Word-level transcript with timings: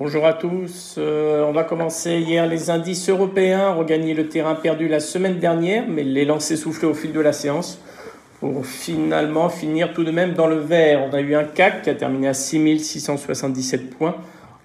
Bonjour 0.00 0.24
à 0.24 0.32
tous. 0.32 0.96
Euh, 0.96 1.44
on 1.44 1.52
va 1.52 1.62
commencer 1.62 2.20
hier. 2.20 2.46
Les 2.46 2.70
indices 2.70 3.10
européens 3.10 3.76
ont 3.76 3.82
le 3.82 4.22
terrain 4.28 4.54
perdu 4.54 4.88
la 4.88 4.98
semaine 4.98 5.38
dernière, 5.38 5.84
mais 5.86 6.04
les 6.04 6.24
lancers 6.24 6.56
soufflés 6.56 6.88
au 6.88 6.94
fil 6.94 7.12
de 7.12 7.20
la 7.20 7.34
séance 7.34 7.78
pour 8.40 8.64
finalement 8.64 9.50
finir 9.50 9.92
tout 9.92 10.02
de 10.02 10.10
même 10.10 10.32
dans 10.32 10.46
le 10.46 10.56
vert. 10.56 11.06
On 11.06 11.12
a 11.14 11.20
eu 11.20 11.34
un 11.34 11.44
CAC 11.44 11.82
qui 11.82 11.90
a 11.90 11.94
terminé 11.94 12.28
à 12.28 12.32
6677 12.32 13.90
points 13.90 14.16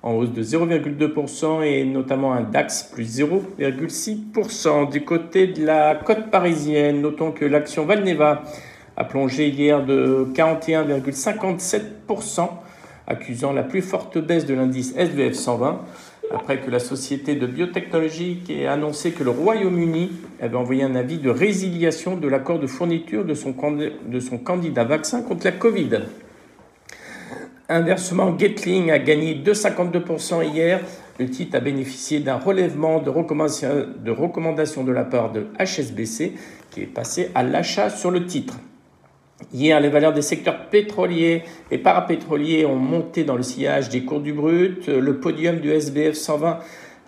en 0.03 0.13
hausse 0.13 0.31
de 0.31 0.41
0,2% 0.41 1.63
et 1.63 1.83
notamment 1.83 2.31
un 2.31 2.39
DAX 2.39 2.83
plus 2.83 3.19
0,6%. 3.19 4.89
Du 4.89 5.03
côté 5.03 5.47
de 5.47 5.65
la 5.65 5.95
côte 5.95 6.31
parisienne, 6.31 7.01
notons 7.01 7.33
que 7.33 7.43
l'action 7.43 7.85
Valneva 7.85 8.43
a 8.95 9.03
plongé 9.03 9.49
hier 9.49 9.85
de 9.85 10.29
41,57%, 10.33 12.47
accusant 13.07 13.53
la 13.53 13.63
plus 13.63 13.81
forte 13.81 14.17
baisse 14.17 14.45
de 14.45 14.53
l'indice 14.53 14.93
SVF 14.95 15.33
120, 15.33 15.81
après 16.33 16.59
que 16.59 16.71
la 16.71 16.79
société 16.79 17.35
de 17.35 17.45
biotechnologie 17.45 18.41
ait 18.49 18.65
annoncé 18.65 19.11
que 19.11 19.23
le 19.23 19.29
Royaume-Uni 19.29 20.11
avait 20.41 20.55
envoyé 20.55 20.83
un 20.83 20.95
avis 20.95 21.17
de 21.17 21.29
résiliation 21.29 22.17
de 22.17 22.27
l'accord 22.27 22.59
de 22.59 22.67
fourniture 22.67 23.23
de 23.25 23.33
son, 23.33 23.53
candidat 24.37 24.83
vaccin 24.83 25.21
contre 25.21 25.45
la 25.45 25.51
Covid. 25.51 26.01
Inversement, 27.69 28.31
Gatling 28.31 28.91
a 28.91 28.99
gagné 28.99 29.35
2,52% 29.35 30.53
hier. 30.53 30.81
Le 31.19 31.29
titre 31.29 31.55
a 31.55 31.59
bénéficié 31.59 32.19
d'un 32.19 32.37
relèvement 32.37 32.99
de 32.99 33.09
recommandation 33.09 34.83
de 34.83 34.91
la 34.91 35.03
part 35.03 35.31
de 35.31 35.47
HSBC 35.59 36.33
qui 36.71 36.81
est 36.81 36.87
passé 36.87 37.31
à 37.33 37.43
l'achat 37.43 37.89
sur 37.89 38.11
le 38.11 38.25
titre. 38.25 38.59
Hier, 39.53 39.79
les 39.79 39.89
valeurs 39.89 40.13
des 40.13 40.21
secteurs 40.21 40.69
pétroliers 40.69 41.43
et 41.71 41.77
parapétroliers 41.77 42.65
ont 42.65 42.75
monté 42.75 43.23
dans 43.23 43.35
le 43.35 43.43
sillage 43.43 43.89
des 43.89 44.03
cours 44.03 44.21
du 44.21 44.33
brut. 44.33 44.87
Le 44.87 45.19
podium 45.19 45.59
du 45.59 45.71
SBF 45.71 46.15
120 46.15 46.59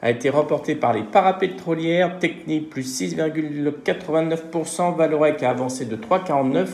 a 0.02 0.12
été 0.12 0.30
remporté 0.30 0.76
par 0.76 0.94
les 0.94 1.04
parapétrolières. 1.04 2.20
Technip 2.20 2.70
plus 2.70 3.02
6,89%. 3.02 4.96
Valorec 4.96 5.42
a 5.44 5.50
avancé 5.50 5.86
de 5.86 5.96
3,49%. 5.96 6.68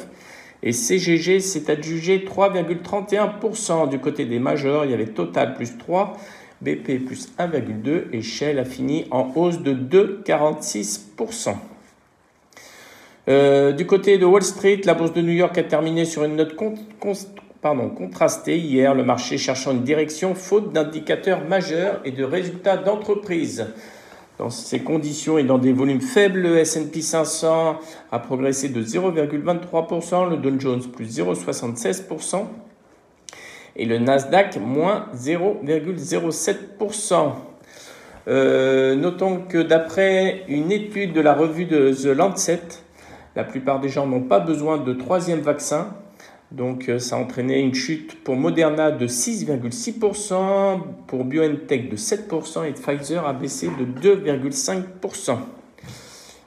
Et 0.65 0.71
CGG 0.71 1.39
s'est 1.41 1.69
adjugé 1.69 2.19
3,31%. 2.19 3.89
Du 3.89 3.99
côté 3.99 4.25
des 4.25 4.39
majors, 4.39 4.85
il 4.85 4.91
y 4.91 4.93
avait 4.93 5.07
Total 5.07 5.55
plus 5.55 5.77
3, 5.77 6.17
BP 6.61 7.05
plus 7.05 7.33
1,2 7.37 8.03
et 8.13 8.21
Shell 8.21 8.59
a 8.59 8.65
fini 8.65 9.05
en 9.11 9.33
hausse 9.35 9.59
de 9.59 9.73
2,46%. 9.73 11.55
Euh, 13.29 13.71
du 13.71 13.85
côté 13.85 14.17
de 14.17 14.25
Wall 14.25 14.43
Street, 14.43 14.81
la 14.83 14.95
bourse 14.95 15.13
de 15.13 15.21
New 15.21 15.31
York 15.31 15.57
a 15.57 15.63
terminé 15.63 16.03
sur 16.03 16.25
une 16.25 16.35
note 16.35 16.55
contrastée 16.55 18.57
hier, 18.57 18.93
le 18.93 19.05
marché 19.05 19.37
cherchant 19.37 19.71
une 19.71 19.83
direction 19.83 20.35
faute 20.35 20.73
d'indicateurs 20.73 21.47
majeurs 21.47 22.01
et 22.03 22.11
de 22.11 22.25
résultats 22.25 22.75
d'entreprise. 22.75 23.67
Dans 24.37 24.49
ces 24.49 24.79
conditions 24.79 25.37
et 25.37 25.43
dans 25.43 25.59
des 25.59 25.71
volumes 25.71 26.01
faibles, 26.01 26.41
le 26.41 26.57
S&P 26.57 27.01
500 27.01 27.79
a 28.11 28.19
progressé 28.19 28.67
de 28.67 28.83
0,23%, 28.83 30.29
le 30.29 30.35
Dow 30.37 30.59
Jones 30.59 30.81
plus 30.91 31.19
0,76% 31.19 32.47
et 33.75 33.85
le 33.85 33.99
Nasdaq 33.99 34.57
moins 34.57 35.05
0,07%. 35.15 37.31
Euh, 38.27 38.95
notons 38.95 39.43
que 39.47 39.59
d'après 39.59 40.43
une 40.47 40.71
étude 40.71 41.13
de 41.13 41.21
la 41.21 41.33
revue 41.33 41.65
de 41.65 41.93
The 41.93 42.17
Lancet, 42.17 42.61
la 43.35 43.43
plupart 43.43 43.79
des 43.79 43.89
gens 43.89 44.07
n'ont 44.07 44.21
pas 44.21 44.39
besoin 44.39 44.77
de 44.77 44.93
troisième 44.93 45.41
vaccin 45.41 45.95
donc 46.53 46.87
euh, 46.87 46.99
ça 46.99 47.15
a 47.15 47.19
entraîné 47.19 47.59
une 47.59 47.73
chute 47.73 48.23
pour 48.23 48.35
Moderna 48.35 48.91
de 48.91 49.07
6,6%, 49.07 50.81
pour 51.07 51.25
BioNTech 51.25 51.89
de 51.89 51.97
7% 51.97 52.67
et 52.67 52.73
Pfizer 52.73 53.25
a 53.25 53.33
baissé 53.33 53.67
de 53.67 53.85
2,5%. 54.15 55.37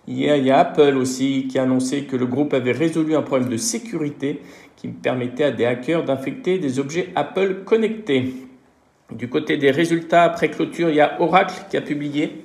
Hier, 0.07 0.37
il 0.37 0.47
y 0.47 0.53
a 0.53 0.61
Apple 0.61 0.97
aussi 0.97 1.49
qui 1.49 1.59
a 1.59 1.65
annoncé 1.65 2.05
que 2.05 2.15
le 2.15 2.27
groupe 2.27 2.55
avait 2.55 2.71
résolu 2.71 3.17
un 3.17 3.23
problème 3.23 3.49
de 3.49 3.57
sécurité 3.57 4.43
qui 4.77 4.87
permettait 4.87 5.43
à 5.43 5.51
des 5.51 5.65
hackers 5.65 6.05
d'infecter 6.05 6.59
des 6.59 6.79
objets 6.79 7.09
Apple 7.17 7.65
connectés. 7.65 8.35
Du 9.11 9.29
côté 9.29 9.57
des 9.57 9.73
résultats, 9.73 10.23
après 10.23 10.51
clôture, 10.51 10.91
il 10.91 10.97
y 10.97 11.01
a 11.01 11.21
Oracle 11.21 11.65
qui 11.69 11.77
a 11.77 11.81
publié 11.81 12.45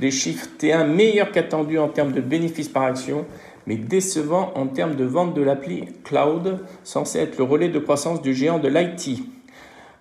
des 0.00 0.10
chiffres 0.10 0.48
T1 0.58 0.88
meilleurs 0.88 1.30
qu'attendus 1.30 1.78
en 1.78 1.88
termes 1.88 2.10
de 2.10 2.20
bénéfices 2.20 2.68
par 2.68 2.82
action 2.82 3.24
mais 3.66 3.76
décevant 3.76 4.52
en 4.54 4.66
termes 4.66 4.94
de 4.94 5.04
vente 5.04 5.34
de 5.34 5.42
l'appli 5.42 5.84
Cloud, 6.04 6.58
censé 6.84 7.18
être 7.18 7.38
le 7.38 7.44
relais 7.44 7.68
de 7.68 7.78
croissance 7.78 8.22
du 8.22 8.34
géant 8.34 8.58
de 8.58 8.68
l'IT. 8.68 9.20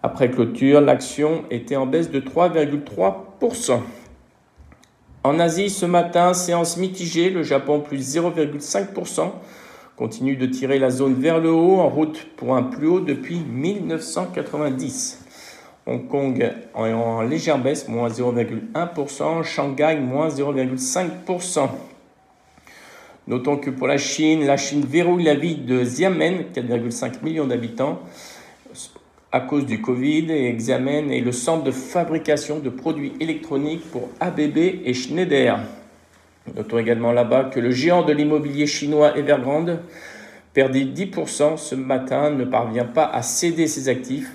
Après 0.03 0.31
clôture, 0.31 0.81
l'action 0.81 1.43
était 1.51 1.75
en 1.75 1.85
baisse 1.85 2.09
de 2.09 2.19
3,3%. 2.19 3.79
En 5.23 5.39
Asie, 5.39 5.69
ce 5.69 5.85
matin, 5.85 6.33
séance 6.33 6.77
mitigée, 6.77 7.29
le 7.29 7.43
Japon 7.43 7.81
plus 7.81 8.15
0,5%, 8.17 9.29
continue 9.95 10.35
de 10.35 10.47
tirer 10.47 10.79
la 10.79 10.89
zone 10.89 11.13
vers 11.13 11.39
le 11.39 11.51
haut 11.51 11.79
en 11.79 11.89
route 11.89 12.27
pour 12.35 12.55
un 12.55 12.63
plus 12.63 12.87
haut 12.87 12.99
depuis 13.01 13.39
1990. 13.39 15.23
Hong 15.85 16.07
Kong 16.07 16.51
en 16.73 17.21
légère 17.21 17.59
baisse, 17.59 17.87
moins 17.87 18.09
0,1%, 18.09 19.43
Shanghai 19.43 19.99
moins 19.99 20.29
0,5%. 20.29 21.69
Notons 23.31 23.55
que 23.55 23.69
pour 23.69 23.87
la 23.87 23.97
Chine, 23.97 24.45
la 24.45 24.57
Chine 24.57 24.83
verrouille 24.85 25.23
la 25.23 25.35
vie 25.35 25.55
de 25.55 25.85
Xiamen, 25.85 26.47
4,5 26.53 27.23
millions 27.23 27.47
d'habitants, 27.47 28.01
à 29.31 29.39
cause 29.39 29.65
du 29.65 29.79
Covid, 29.79 30.29
et 30.29 30.51
Xiamen 30.51 31.09
est 31.09 31.21
le 31.21 31.31
centre 31.31 31.63
de 31.63 31.71
fabrication 31.71 32.59
de 32.59 32.69
produits 32.69 33.13
électroniques 33.21 33.89
pour 33.89 34.09
ABB 34.19 34.57
et 34.83 34.93
Schneider. 34.93 35.59
Notons 36.57 36.77
également 36.77 37.13
là-bas 37.13 37.45
que 37.45 37.61
le 37.61 37.71
géant 37.71 38.03
de 38.03 38.11
l'immobilier 38.11 38.67
chinois 38.67 39.17
Evergrande, 39.17 39.79
perdu 40.53 40.83
10% 40.83 41.55
ce 41.55 41.75
matin, 41.75 42.31
ne 42.31 42.43
parvient 42.43 42.83
pas 42.83 43.05
à 43.05 43.21
céder 43.21 43.67
ses 43.67 43.87
actifs 43.87 44.29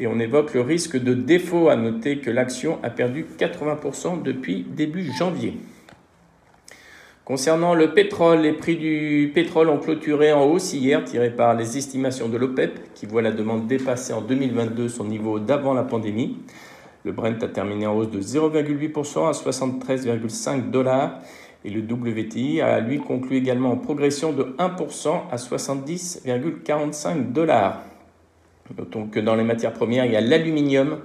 et 0.00 0.08
on 0.08 0.18
évoque 0.18 0.52
le 0.54 0.62
risque 0.62 1.00
de 1.00 1.14
défaut 1.14 1.68
à 1.68 1.76
noter 1.76 2.18
que 2.18 2.30
l'action 2.32 2.80
a 2.82 2.90
perdu 2.90 3.24
80% 3.38 4.20
depuis 4.20 4.66
début 4.68 5.12
janvier. 5.16 5.54
Concernant 7.32 7.72
le 7.72 7.94
pétrole, 7.94 8.40
les 8.40 8.52
prix 8.52 8.76
du 8.76 9.32
pétrole 9.34 9.70
ont 9.70 9.78
clôturé 9.78 10.34
en 10.34 10.44
hausse 10.44 10.74
hier, 10.74 11.02
tirés 11.02 11.30
par 11.30 11.54
les 11.54 11.78
estimations 11.78 12.28
de 12.28 12.36
l'OPEP, 12.36 12.92
qui 12.92 13.06
voit 13.06 13.22
la 13.22 13.32
demande 13.32 13.66
dépasser 13.66 14.12
en 14.12 14.20
2022 14.20 14.90
son 14.90 15.06
niveau 15.06 15.38
d'avant 15.38 15.72
la 15.72 15.82
pandémie. 15.82 16.36
Le 17.04 17.12
Brent 17.12 17.42
a 17.42 17.48
terminé 17.48 17.86
en 17.86 17.96
hausse 17.96 18.10
de 18.10 18.20
0,8% 18.20 19.26
à 19.26 19.30
73,5 19.30 20.70
dollars 20.70 21.20
et 21.64 21.70
le 21.70 21.80
WTI 21.80 22.60
a 22.60 22.80
lui 22.80 22.98
conclu 22.98 23.38
également 23.38 23.70
en 23.70 23.76
progression 23.78 24.34
de 24.34 24.54
1% 24.58 25.30
à 25.30 25.36
70,45 25.36 27.32
dollars. 27.32 27.80
Notons 28.76 29.06
que 29.06 29.20
dans 29.20 29.36
les 29.36 29.44
matières 29.44 29.72
premières, 29.72 30.04
il 30.04 30.12
y 30.12 30.16
a 30.16 30.20
l'aluminium 30.20 30.98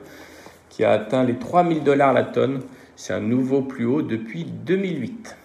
qui 0.68 0.84
a 0.84 0.92
atteint 0.92 1.24
les 1.24 1.36
3000 1.36 1.84
dollars 1.84 2.12
la 2.12 2.24
tonne. 2.24 2.64
C'est 2.98 3.14
un 3.14 3.22
nouveau 3.22 3.62
plus 3.62 3.86
haut 3.86 4.02
depuis 4.02 4.44
2008. 4.44 5.38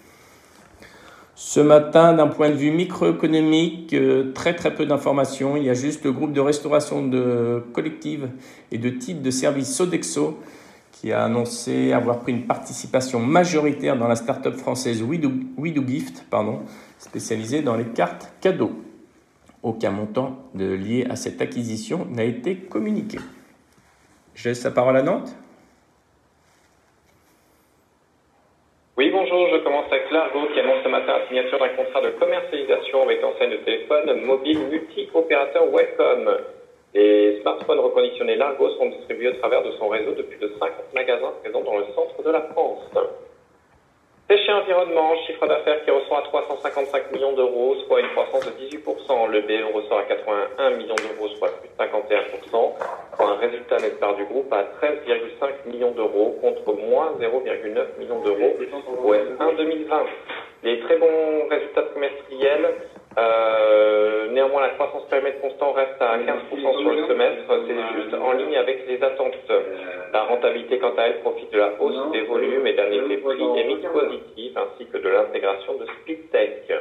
Ce 1.35 1.59
matin, 1.59 2.13
d'un 2.13 2.27
point 2.27 2.49
de 2.49 2.55
vue 2.55 2.69
microéconomique, 2.69 3.93
euh, 3.93 4.31
très 4.33 4.55
très 4.55 4.75
peu 4.75 4.85
d'informations. 4.85 5.57
Il 5.57 5.63
y 5.63 5.69
a 5.69 5.73
juste 5.73 6.05
le 6.05 6.11
groupe 6.11 6.31
de 6.31 6.39
restauration 6.39 7.07
de 7.07 7.63
collective 7.73 8.29
et 8.71 8.77
de 8.77 8.89
type 8.89 9.21
de 9.21 9.31
service 9.31 9.73
Sodexo 9.73 10.39
qui 10.91 11.11
a 11.11 11.23
annoncé 11.23 11.91
avoir 11.91 12.19
pris 12.19 12.33
une 12.33 12.45
participation 12.45 13.19
majoritaire 13.19 13.97
dans 13.97 14.07
la 14.07 14.15
start-up 14.15 14.55
française 14.55 15.01
We 15.01 15.19
Do, 15.19 15.31
Gift, 15.85 16.23
pardon, 16.29 16.61
spécialisée 16.99 17.61
dans 17.61 17.75
les 17.75 17.85
cartes 17.85 18.31
cadeaux. 18.39 18.71
Aucun 19.63 19.91
montant 19.91 20.37
lié 20.53 21.07
à 21.09 21.15
cette 21.15 21.41
acquisition 21.41 22.05
n'a 22.11 22.23
été 22.23 22.57
communiqué. 22.57 23.17
Je 24.35 24.49
laisse 24.49 24.63
la 24.63 24.71
parole 24.71 24.97
à 24.97 25.01
Nantes. 25.01 25.35
Oui, 28.97 29.09
bonjour, 29.33 29.57
je 29.57 29.63
commence 29.63 29.85
avec 29.91 30.11
Largo 30.11 30.45
qui 30.53 30.59
annonce 30.59 30.83
ce 30.83 30.89
matin 30.89 31.17
la 31.17 31.27
signature 31.27 31.57
d'un 31.57 31.69
contrat 31.69 32.01
de 32.01 32.09
commercialisation 32.19 33.01
avec 33.01 33.19
l'enseigne 33.19 33.49
de 33.49 33.65
téléphone 33.65 34.21
mobile 34.21 34.59
multi-opérateur 34.69 35.73
Webcom. 35.73 36.37
Les 36.93 37.41
smartphones 37.41 37.79
reconditionnés 37.79 38.35
Largo 38.35 38.69
sont 38.77 38.85
distribués 38.89 39.29
au 39.29 39.33
travers 39.39 39.63
de 39.63 39.71
son 39.79 39.87
réseau 39.87 40.11
depuis 40.11 40.37
de 40.37 40.51
50 40.59 40.93
magasins 40.93 41.33
présents 41.41 41.63
dans 41.63 41.77
le 41.77 41.85
centre 41.95 42.21
de 42.21 42.29
la 42.29 42.41
France. 42.41 42.91
Péché 44.27 44.51
Environnement, 44.51 45.15
chiffre 45.25 45.47
d'affaires 45.47 45.83
qui 45.83 45.89
ressort 45.89 46.19
à 46.19 46.21
355 46.21 47.11
millions 47.13 47.33
d'euros, 47.33 47.75
soit 47.87 48.01
une 48.01 48.09
croissance 48.09 48.45
de 48.45 48.51
18%. 48.51 49.29
Le 49.29 49.41
BE 49.41 49.73
ressort 49.73 49.97
à 49.97 50.03
81 50.03 50.69
millions 50.77 50.95
d'euros, 50.95 51.29
soit 51.39 51.49
plus 51.59 51.69
de 51.69 51.83
51%, 51.83 52.73
pour 53.23 53.31
un 53.31 53.37
résultat 53.37 53.77
net 53.77 53.99
part 53.99 54.15
du 54.15 54.25
groupe 54.25 54.51
à 54.51 54.63
13,5 54.85 55.71
millions 55.71 55.91
d'euros 55.91 56.37
contre 56.41 56.73
moins 56.73 57.13
0,9 57.19 57.99
millions 57.99 58.21
d'euros 58.21 58.55
au 59.03 59.13
S1 59.13 59.55
2020. 59.55 60.03
Les 60.63 60.79
très 60.81 60.97
bons 60.97 61.47
résultats 61.49 61.83
trimestriels 61.83 62.73
Euh, 63.15 64.31
néanmoins, 64.31 64.61
la 64.61 64.69
croissance 64.69 65.05
périmètre 65.07 65.39
constant 65.39 65.71
reste 65.73 66.01
à 66.01 66.17
15% 66.17 66.79
sur 66.81 66.89
le 66.89 67.05
semestre. 67.05 67.45
C'est 67.67 68.01
juste 68.01 68.15
en 68.15 68.31
ligne 68.31 68.57
avec 68.57 68.87
les 68.87 69.03
attentes. 69.03 69.37
La 70.11 70.23
rentabilité, 70.23 70.79
quant 70.79 70.95
à 70.97 71.03
elle, 71.03 71.19
profite 71.19 71.53
de 71.53 71.59
la 71.59 71.79
hausse 71.79 72.11
des 72.11 72.21
volumes 72.21 72.65
et 72.65 72.73
d'un 72.73 72.89
effet 72.89 73.17
prix 73.17 73.45
et 73.55 73.63
mix 73.65 73.83
positif, 73.85 74.57
ainsi 74.57 74.87
que 74.87 74.97
de 74.97 75.09
l'intégration 75.09 75.75
de 75.75 75.85
Speedtech. 75.85 76.73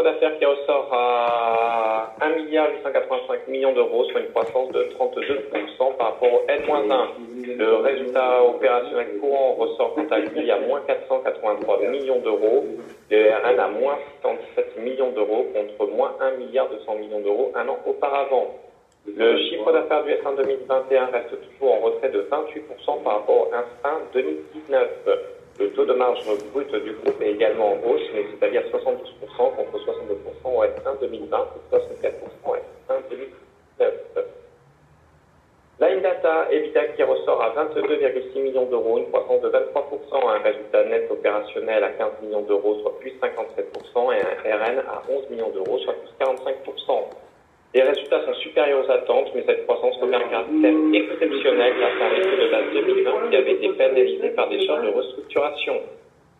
Chiffre 0.00 0.12
d'affaires 0.12 0.38
qui 0.38 0.44
ressort 0.44 0.88
à 0.92 2.14
1 2.20 2.28
milliard 2.36 2.68
885 2.70 3.48
millions 3.48 3.72
d'euros, 3.72 4.04
soit 4.04 4.20
une 4.20 4.30
croissance 4.30 4.70
de 4.72 4.84
32% 4.98 5.96
par 5.96 6.12
rapport 6.12 6.32
au 6.32 6.40
N-1. 6.48 7.56
Le 7.58 7.74
résultat 7.76 8.44
opérationnel 8.44 9.18
courant 9.20 9.52
ressort 9.54 9.94
quant 9.94 10.06
à 10.10 10.18
lui 10.18 10.50
à 10.50 10.58
moins 10.60 10.80
483 10.86 11.80
millions 11.90 12.20
d'euros, 12.20 12.64
le 13.10 13.30
RN 13.30 13.58
à 13.58 13.68
moins 13.68 13.98
77 14.22 14.78
millions 14.78 15.10
d'euros 15.10 15.46
contre 15.54 15.90
moins 15.92 16.14
1 16.20 16.38
milliard 16.38 16.68
200 16.70 16.94
millions 16.96 17.20
d'euros 17.20 17.52
un 17.54 17.68
an 17.68 17.78
auparavant. 17.86 18.54
Le 19.06 19.36
chiffre 19.38 19.72
d'affaires 19.72 20.04
du 20.04 20.12
S1 20.12 20.36
2021 20.36 21.06
reste 21.06 21.30
toujours 21.30 21.74
en 21.74 21.80
retrait 21.80 22.10
de 22.10 22.26
28% 22.30 23.02
par 23.02 23.14
rapport 23.14 23.48
au 23.48 23.50
S1 23.50 24.12
2019. 24.14 25.39
Le 25.60 25.68
taux 25.72 25.84
de 25.84 25.92
marge 25.92 26.24
brut 26.54 26.74
du 26.74 26.92
groupe 26.92 27.20
est 27.20 27.32
également 27.32 27.72
en 27.72 27.76
hausse, 27.86 28.08
mais 28.14 28.24
c'est-à-dire 28.30 28.62
72% 28.72 28.96
contre 29.36 29.78
62% 29.78 30.56
au 30.56 30.64
S1 30.64 31.00
2020 31.02 31.36
et 31.36 31.76
64% 31.76 32.12
au 32.46 32.54
S1 32.56 33.10
2019. 33.10 33.92
Line 35.80 36.00
Data, 36.00 36.46
EBITDA 36.50 36.88
qui 36.96 37.02
ressort 37.02 37.42
à 37.42 37.50
22,6 37.50 38.40
millions 38.40 38.64
d'euros, 38.66 38.98
une 38.98 39.10
croissance 39.10 39.42
de 39.42 39.50
23%, 39.50 40.28
un 40.28 40.38
résultat 40.38 40.84
net 40.84 41.10
opérationnel 41.10 41.84
à 41.84 41.90
15 41.90 42.10
millions 42.22 42.42
d'euros, 42.42 42.78
soit 42.80 42.98
plus 42.98 43.12
57%, 43.20 44.14
et 44.14 44.48
un 44.48 44.56
RN 44.56 44.78
à 44.78 45.02
11 45.10 45.28
millions 45.28 45.50
d'euros, 45.50 45.78
soit 45.80 45.94
plus 45.94 46.26
45%. 46.26 47.19
Les 47.72 47.82
résultats 47.82 48.24
sont 48.24 48.34
supérieurs 48.34 48.84
aux 48.84 48.90
attentes, 48.90 49.30
mais 49.34 49.44
cette 49.46 49.64
croissance 49.64 49.96
revient 50.00 50.14
à 50.14 50.18
un 50.18 50.28
caractère 50.28 50.74
exceptionnel 50.92 51.72
grâce 51.78 52.00
à 52.00 52.06
un 52.06 52.18
de 52.18 52.50
base 52.50 52.84
2020 52.84 53.30
qui 53.30 53.36
avait 53.36 53.52
été 53.52 53.68
pénalisé 53.68 54.30
par 54.30 54.48
des 54.48 54.66
charges 54.66 54.84
de 54.86 54.90
restructuration 54.90 55.80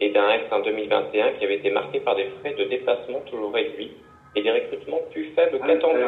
et 0.00 0.10
d'un 0.10 0.26
S1 0.28 0.64
2021 0.64 1.32
qui 1.38 1.44
avait 1.44 1.56
été 1.56 1.70
marqué 1.70 2.00
par 2.00 2.16
des 2.16 2.26
frais 2.40 2.54
de 2.58 2.64
déplacement 2.64 3.20
toujours 3.30 3.52
réduits 3.52 3.92
et 4.34 4.42
des 4.42 4.50
recrutements 4.50 5.02
plus 5.12 5.30
faibles 5.36 5.60
qu'attendus. 5.64 6.00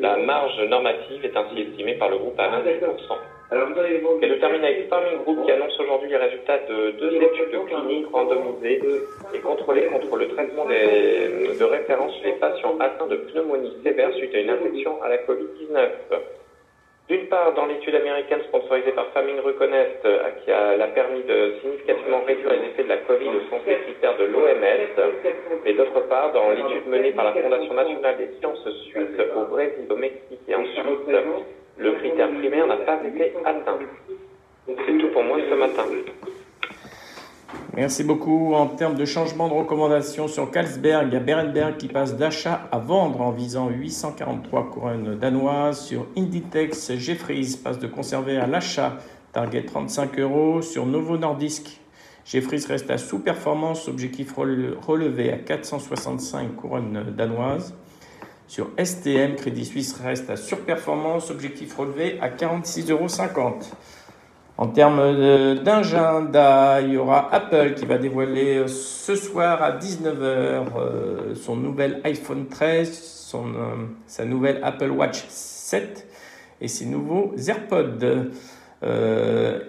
La 0.00 0.16
marge 0.16 0.60
normative 0.68 1.24
est 1.24 1.36
ainsi 1.36 1.60
estimée 1.60 1.94
par 1.94 2.08
le 2.08 2.18
groupe 2.18 2.38
à 2.38 2.60
28%. 2.60 3.16
Et 3.52 4.28
je 4.28 4.34
termine 4.34 4.64
avec 4.64 4.88
Farming 4.88 5.22
Group 5.22 5.44
qui 5.44 5.52
annonce 5.52 5.78
aujourd'hui 5.78 6.08
les 6.08 6.16
résultats 6.16 6.58
de 6.68 6.90
deux 6.92 7.14
études 7.16 7.56
cliniques 7.66 8.06
randomisées 8.12 8.80
et 9.32 9.38
contrôlées 9.38 9.86
contre 9.86 10.16
le 10.16 10.28
traitement 10.28 10.64
des, 10.64 11.43
de 11.64 11.70
référence 11.70 12.12
chez 12.20 12.32
les 12.32 12.38
patients 12.38 12.76
atteints 12.78 13.06
de 13.06 13.16
pneumonie 13.16 13.72
sévère 13.82 14.12
suite 14.14 14.34
à 14.34 14.40
une 14.40 14.50
infection 14.50 15.02
à 15.02 15.08
la 15.08 15.18
Covid-19. 15.18 15.88
D'une 17.08 17.26
part, 17.26 17.52
dans 17.52 17.66
l'étude 17.66 17.94
américaine 17.94 18.40
sponsorisée 18.48 18.92
par 18.92 19.06
Famine 19.12 19.40
Reconnect, 19.40 20.06
qui 20.42 20.50
a, 20.50 20.70
a, 20.70 20.86
permis 20.88 21.22
de 21.22 21.54
significativement 21.60 22.22
réduire 22.26 22.50
les 22.50 22.68
effets 22.68 22.84
de 22.84 22.88
la 22.88 22.96
Covid 22.98 23.28
au 23.28 23.40
sens 23.50 23.64
des 23.66 23.76
critères 23.76 24.16
de 24.16 24.24
l'OMS, 24.24 25.66
et 25.66 25.72
d'autre 25.74 26.00
part, 26.08 26.32
dans 26.32 26.50
l'étude 26.50 26.86
menée 26.86 27.12
par 27.12 27.26
la 27.26 27.32
Fondation 27.32 27.74
nationale 27.74 28.16
des 28.16 28.28
sciences 28.38 28.68
suisses 28.88 29.20
au 29.36 29.44
Brésil, 29.44 29.84
au 29.90 29.96
Mexique 29.96 30.40
et 30.48 30.54
en 30.54 30.64
Suisse, 30.64 31.16
le 31.76 31.92
critère 31.92 32.30
primaire 32.30 32.66
n'a 32.66 32.76
pas 32.76 32.98
été 33.04 33.32
atteint. 33.44 33.78
C'est 34.66 34.98
tout 34.98 35.08
pour 35.08 35.24
moi 35.24 35.38
ce 35.48 35.54
matin. 35.54 35.84
Merci 37.76 38.04
beaucoup. 38.04 38.54
En 38.54 38.68
termes 38.68 38.94
de 38.94 39.04
changement 39.04 39.48
de 39.48 39.54
recommandation 39.54 40.28
sur 40.28 40.48
Carlsberg, 40.52 41.08
il 41.08 41.14
y 41.14 41.16
a 41.16 41.20
Berenberg 41.20 41.76
qui 41.76 41.88
passe 41.88 42.16
d'achat 42.16 42.68
à 42.70 42.78
vendre 42.78 43.20
en 43.20 43.32
visant 43.32 43.68
843 43.68 44.70
couronnes 44.70 45.18
danoises. 45.18 45.80
Sur 45.80 46.06
Inditex, 46.16 46.92
Jeffries 46.96 47.58
passe 47.62 47.80
de 47.80 47.88
conserver 47.88 48.36
à 48.36 48.46
l'achat, 48.46 48.98
target 49.32 49.64
35 49.64 50.20
euros. 50.20 50.62
Sur 50.62 50.86
Novo 50.86 51.18
Nordisk, 51.18 51.80
Jeffries 52.24 52.64
reste 52.68 52.92
à 52.92 52.98
sous-performance, 52.98 53.88
objectif 53.88 54.32
relevé 54.36 55.32
à 55.32 55.38
465 55.38 56.54
couronnes 56.54 57.12
danoises. 57.16 57.74
Sur 58.46 58.70
STM, 58.78 59.34
Crédit 59.34 59.64
Suisse 59.64 59.94
reste 59.94 60.30
à 60.30 60.36
surperformance, 60.36 61.32
objectif 61.32 61.76
relevé 61.76 62.18
à 62.20 62.28
46,50 62.28 62.90
euros. 62.92 63.08
En 64.56 64.68
termes 64.68 65.56
d'agenda, 65.64 66.80
il 66.80 66.92
y 66.92 66.96
aura 66.96 67.34
Apple 67.34 67.74
qui 67.74 67.86
va 67.86 67.98
dévoiler 67.98 68.58
euh, 68.58 68.66
ce 68.68 69.16
soir 69.16 69.60
à 69.60 69.72
19h 69.72 70.20
euh, 70.20 71.34
son 71.34 71.56
nouvel 71.56 72.00
iPhone 72.04 72.46
13, 72.46 73.02
son, 73.28 73.46
euh, 73.48 73.74
sa 74.06 74.24
nouvelle 74.24 74.60
Apple 74.62 74.90
Watch 74.90 75.24
7 75.26 76.06
et 76.60 76.68
ses 76.68 76.86
nouveaux 76.86 77.34
AirPods. 77.36 78.30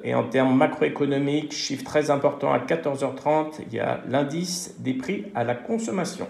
et 0.04 0.14
en 0.14 0.24
termes 0.26 0.56
macroéconomiques, 0.56 1.54
chiffre 1.54 1.84
très 1.84 2.12
important 2.12 2.54
à 2.54 2.60
14h30, 2.60 3.62
il 3.66 3.74
y 3.74 3.80
a 3.80 4.02
l'indice 4.08 4.76
des 4.80 4.94
prix 4.94 5.26
à 5.34 5.44
la 5.44 5.56
consommation. 5.56 6.28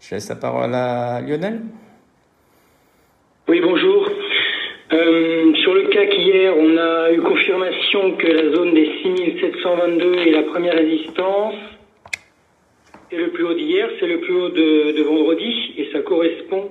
Je 0.00 0.14
laisse 0.14 0.28
la 0.28 0.36
parole 0.36 0.74
à 0.74 1.20
Lionel. 1.20 1.60
Oui, 3.48 3.60
bonjour. 3.60 4.08
Sur 4.90 5.74
le 5.74 5.88
CAC 5.92 6.14
hier, 6.16 6.54
on 6.56 6.76
a 6.78 6.95
que 7.92 8.26
la 8.26 8.50
zone 8.52 8.74
des 8.74 8.90
6722 9.02 10.14
est 10.14 10.32
la 10.32 10.42
première 10.42 10.74
résistance. 10.74 11.54
C'est 13.08 13.16
le 13.16 13.30
plus 13.30 13.44
haut 13.44 13.54
d'hier, 13.54 13.88
c'est 14.00 14.08
le 14.08 14.18
plus 14.20 14.34
haut 14.34 14.48
de, 14.48 15.02
vendredi 15.02 15.74
et 15.78 15.88
ça 15.92 16.00
correspond 16.00 16.68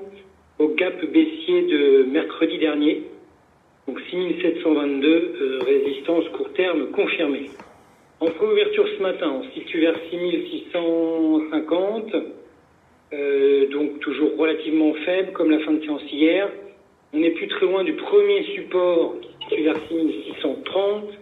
au 0.59 0.67
gap 0.69 1.05
baissier 1.05 1.61
de 1.63 2.03
mercredi 2.11 2.57
dernier. 2.57 3.03
Donc 3.87 4.01
6722, 4.11 5.07
euh, 5.07 5.59
résistance 5.65 6.27
court 6.29 6.51
terme 6.53 6.87
confirmée. 6.91 7.49
En 8.19 8.27
préouverture 8.27 8.85
ce 8.97 9.01
matin, 9.01 9.31
on 9.39 9.43
se 9.43 9.51
situe 9.51 9.79
vers 9.79 9.95
6650. 10.09 12.13
Euh, 13.13 13.67
donc 13.69 14.01
toujours 14.01 14.35
relativement 14.37 14.93
faible 15.05 15.31
comme 15.31 15.49
la 15.49 15.59
fin 15.59 15.71
de 15.71 15.81
séance 15.81 16.03
hier. 16.11 16.49
On 17.13 17.19
n'est 17.19 17.31
plus 17.31 17.47
très 17.47 17.65
loin 17.65 17.85
du 17.85 17.93
premier 17.93 18.43
support 18.55 19.15
qui 19.21 19.29
se 19.29 19.35
situe 19.49 19.63
vers 19.63 19.79
6630 20.95 21.19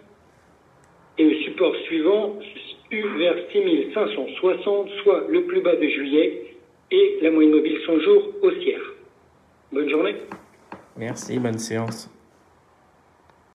et 1.18 1.24
le 1.24 1.36
support 1.44 1.76
suivant 1.86 2.40
se 2.42 2.60
situe 2.60 3.08
vers 3.18 3.36
6560, 3.52 4.90
soit 5.04 5.26
le 5.30 5.44
plus 5.44 5.62
bas 5.62 5.76
de 5.76 5.88
juillet 5.88 6.56
et 6.92 7.20
la 7.22 7.32
moyenne 7.32 7.54
mobile 7.54 7.78
100 7.86 8.00
jours 8.00 8.24
haussière. 8.42 8.82
Bonne 9.72 9.90
journée. 9.90 10.16
Merci, 10.98 11.40
bonne 11.40 11.58
séance. 11.58 12.10